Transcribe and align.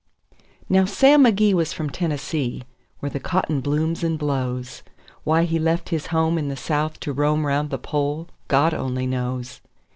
Now 0.67 0.85
Sam 0.85 1.23
McGee 1.25 1.53
was 1.53 1.73
from 1.73 1.91
Tennessee, 1.91 2.63
where 3.01 3.11
the 3.11 3.19
cotton 3.19 3.61
blooms 3.61 4.03
and 4.03 4.17
blows. 4.17 4.81
Why 5.25 5.43
he 5.43 5.59
left 5.59 5.89
his 5.89 6.07
home 6.07 6.39
in 6.39 6.47
the 6.47 6.55
South 6.57 6.99
to 7.01 7.13
roam 7.13 7.45
'round 7.45 7.69
the 7.69 7.77
Pole, 7.77 8.27
God 8.47 8.73
only 8.73 9.05
knows. 9.05 9.61